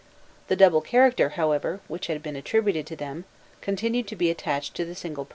The 0.47 0.55
double 0.55 0.81
character, 0.81 1.29
however, 1.29 1.79
which 1.87 2.07
had 2.07 2.23
been 2.23 2.35
attributed 2.35 2.87
to 2.87 2.95
them 2.95 3.25
continued 3.61 4.07
to 4.07 4.15
be 4.15 4.31
attached 4.31 4.73
to 4.77 4.83
the 4.83 4.95
single 4.95 5.25
personality. 5.25 5.29